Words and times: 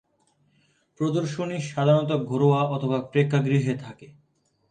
প্রদর্শনী 0.99 1.57
সাধারণত 1.61 2.11
ঘরোয়া 2.23 2.61
অথবা 2.67 2.97
প্রেক্ষাগৃহে 3.01 3.75
থাকে। 3.77 4.07